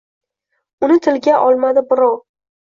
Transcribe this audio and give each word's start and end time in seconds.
Uni 0.87 0.97
tilga 1.09 1.37
olmadi 1.51 1.87
birov 1.93 2.19